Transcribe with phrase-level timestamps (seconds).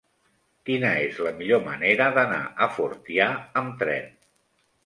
[0.69, 3.29] Quina és la millor manera d'anar a Fortià
[3.63, 4.13] amb tren?